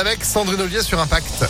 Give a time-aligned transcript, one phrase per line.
[0.00, 1.44] Avec Sandrine Ollier sur Impact.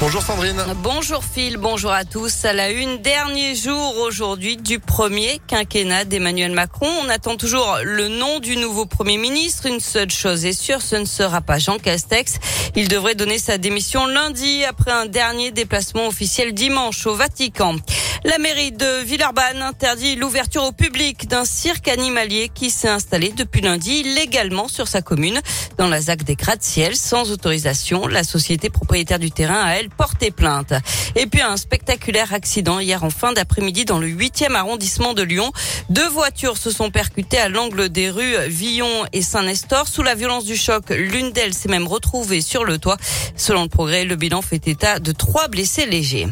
[0.00, 0.64] Bonjour Sandrine.
[0.82, 2.46] Bonjour Phil, bonjour à tous.
[2.46, 6.88] À la une, dernier jour aujourd'hui du premier quinquennat d'Emmanuel Macron.
[7.04, 9.66] On attend toujours le nom du nouveau Premier ministre.
[9.66, 12.36] Une seule chose est sûre, ce ne sera pas Jean Castex.
[12.76, 17.76] Il devrait donner sa démission lundi après un dernier déplacement officiel dimanche au Vatican.
[18.24, 23.60] La mairie de Villeurbanne interdit l'ouverture au public d'un cirque animalier qui s'est installé depuis
[23.62, 25.40] lundi légalement sur sa commune
[25.78, 28.06] dans la ZAC des gratte-ciel sans autorisation.
[28.06, 30.72] La société propriétaire du terrain a elle porté plainte.
[31.16, 35.52] Et puis un spectaculaire accident hier en fin d'après-midi dans le 8e arrondissement de Lyon.
[35.88, 39.88] Deux voitures se sont percutées à l'angle des rues Villon et Saint-Nestor.
[39.88, 42.96] Sous la violence du choc, l'une d'elles s'est même retrouvée sur le toit.
[43.36, 46.28] Selon le progrès, le bilan fait état de trois blessés légers.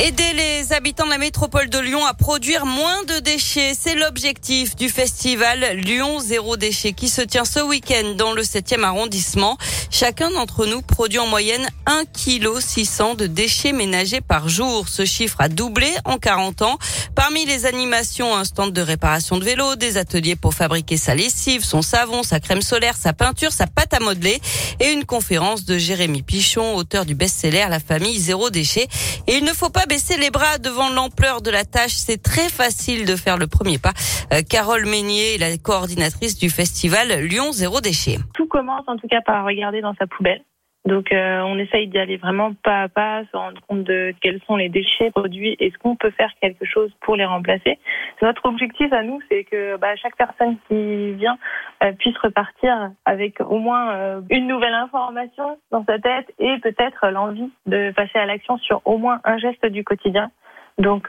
[0.00, 4.76] Aider les habitants de la métropole de Lyon à produire moins de déchets, c'est l'objectif
[4.76, 9.58] du festival Lyon Zéro Déchet qui se tient ce week-end dans le 7e arrondissement.
[9.90, 14.88] Chacun d'entre nous produit en moyenne 1 kg 600 de déchets ménagers par jour.
[14.88, 16.78] Ce chiffre a doublé en 40 ans.
[17.16, 21.64] Parmi les animations, un stand de réparation de vélo, des ateliers pour fabriquer sa lessive,
[21.64, 24.40] son savon, sa crème solaire, sa peinture, sa pâte à modeler
[24.78, 28.86] et une conférence de Jérémy Pichon, auteur du best-seller La famille Zéro Déchet.
[29.26, 31.94] Et il ne faut pas baisser les bras devant l'ampleur de la tâche.
[31.94, 33.92] C'est très facile de faire le premier pas.
[34.32, 38.18] Euh, Carole Meignier, la coordinatrice du festival Lyon Zéro Déchet.
[38.34, 40.42] Tout commence en tout cas par regarder dans sa poubelle.
[40.88, 44.40] Donc euh, on essaye d'y aller vraiment pas à pas, se rendre compte de quels
[44.46, 47.78] sont les déchets produits, est-ce qu'on peut faire quelque chose pour les remplacer.
[48.22, 51.36] Notre objectif à nous, c'est que bah, chaque personne qui vient
[51.84, 57.10] euh, puisse repartir avec au moins euh, une nouvelle information dans sa tête et peut-être
[57.10, 60.30] l'envie de passer à l'action sur au moins un geste du quotidien.
[60.78, 61.08] Donc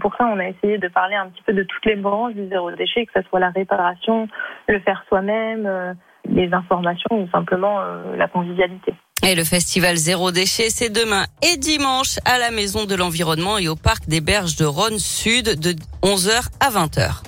[0.00, 2.48] pour ça, on a essayé de parler un petit peu de toutes les branches du
[2.48, 4.28] zéro déchet, que ce soit la réparation,
[4.68, 5.96] le faire soi-même,
[6.28, 7.80] les informations ou simplement
[8.14, 8.92] la convivialité.
[9.26, 13.66] Et le festival Zéro Déchet, c'est demain et dimanche à la Maison de l'Environnement et
[13.66, 17.22] au Parc des Berges de Rhône Sud de 11h à 20h.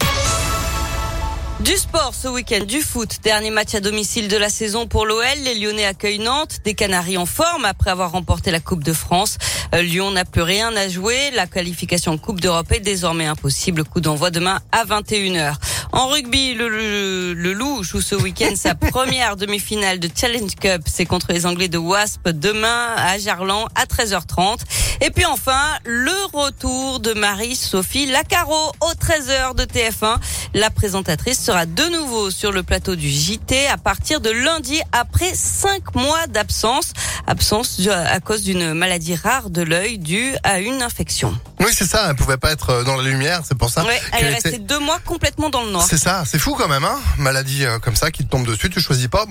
[1.61, 3.17] Du sport ce week-end, du foot.
[3.25, 5.25] Dernier match à domicile de la saison pour l'OL.
[5.43, 6.61] Les Lyonnais accueillent Nantes.
[6.65, 9.37] Des Canaries en forme après avoir remporté la Coupe de France.
[9.75, 11.33] Euh, Lyon n'a plus rien à jouer.
[11.35, 13.83] La qualification Coupe d'Europe est désormais impossible.
[13.83, 15.57] Coup d'envoi demain à 21h.
[15.99, 20.83] En rugby, le, le, le Loup joue ce week-end sa première demi-finale de Challenge Cup.
[20.87, 24.61] C'est contre les Anglais de Wasp demain à Jarlan à 13h30.
[25.01, 30.19] Et puis enfin, le retour de Marie-Sophie Lacaro au 13h de TF1.
[30.55, 35.35] La présentatrice sera de nouveau sur le plateau du JT à partir de lundi après
[35.35, 36.93] cinq mois d'absence.
[37.27, 41.39] Absence à cause d'une maladie rare de l'œil due à une infection.
[41.61, 42.07] Oui, c'est ça.
[42.09, 43.85] Elle pouvait pas être dans la lumière, c'est pour ça.
[43.87, 45.87] Oui, elle est restée deux mois complètement dans le noir.
[45.89, 46.99] C'est ça, c'est fou quand même, hein.
[47.19, 49.27] Maladie euh, comme ça qui te tombe dessus, tu choisis pas.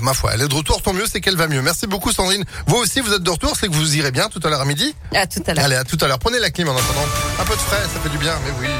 [0.00, 1.62] Ma foi, elle est de retour, tant mieux, c'est qu'elle va mieux.
[1.62, 2.44] Merci beaucoup, Sandrine.
[2.66, 4.64] Vous aussi, vous êtes de retour, c'est que vous irez bien tout à l'heure à
[4.64, 4.94] midi.
[5.14, 5.64] À tout à l'heure.
[5.64, 6.18] Allez, à tout à l'heure.
[6.18, 7.06] Prenez la clim en attendant.
[7.40, 8.72] Un peu de frais, ça fait du bien, mais oui.